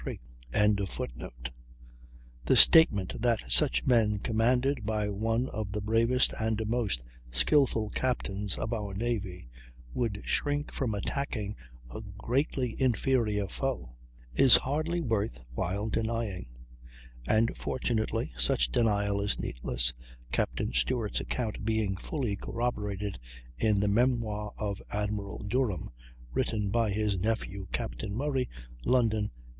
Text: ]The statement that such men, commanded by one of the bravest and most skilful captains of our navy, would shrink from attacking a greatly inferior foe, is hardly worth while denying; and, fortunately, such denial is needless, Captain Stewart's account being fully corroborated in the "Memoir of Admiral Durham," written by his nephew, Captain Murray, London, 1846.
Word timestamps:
]The 0.51 0.81
statement 2.55 3.21
that 3.21 3.51
such 3.51 3.85
men, 3.85 4.17
commanded 4.17 4.83
by 4.83 5.09
one 5.09 5.47
of 5.49 5.73
the 5.73 5.79
bravest 5.81 6.33
and 6.39 6.59
most 6.67 7.03
skilful 7.29 7.89
captains 7.91 8.57
of 8.57 8.73
our 8.73 8.95
navy, 8.95 9.47
would 9.93 10.23
shrink 10.25 10.73
from 10.73 10.95
attacking 10.95 11.55
a 11.93 12.01
greatly 12.17 12.75
inferior 12.81 13.47
foe, 13.47 13.95
is 14.33 14.57
hardly 14.57 15.01
worth 15.01 15.43
while 15.53 15.87
denying; 15.87 16.47
and, 17.27 17.55
fortunately, 17.55 18.33
such 18.35 18.71
denial 18.71 19.21
is 19.21 19.39
needless, 19.39 19.93
Captain 20.31 20.73
Stewart's 20.73 21.19
account 21.19 21.63
being 21.63 21.95
fully 21.95 22.35
corroborated 22.35 23.19
in 23.55 23.79
the 23.79 23.87
"Memoir 23.87 24.51
of 24.57 24.81
Admiral 24.89 25.43
Durham," 25.43 25.91
written 26.33 26.69
by 26.71 26.89
his 26.89 27.19
nephew, 27.19 27.67
Captain 27.71 28.15
Murray, 28.15 28.49
London, 28.83 29.25
1846. 29.29 29.31